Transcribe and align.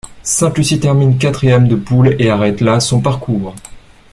Sainte-Lucie 0.23 0.79
termine 0.79 1.19
quatrième 1.19 1.67
de 1.67 1.75
poule 1.75 2.15
et 2.17 2.31
arrête 2.31 2.59
là 2.59 2.79
son 2.79 3.01
parcours. 3.01 3.53